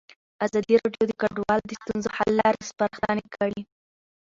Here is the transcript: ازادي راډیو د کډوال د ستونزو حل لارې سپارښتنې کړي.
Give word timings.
ازادي 0.45 0.73
راډیو 0.81 1.03
د 1.07 1.11
کډوال 1.21 1.59
د 1.65 1.71
ستونزو 1.81 2.07
حل 2.15 2.29
لارې 2.41 2.67
سپارښتنې 2.69 3.25
کړي. 3.35 3.61